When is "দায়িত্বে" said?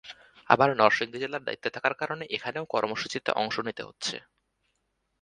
1.45-1.69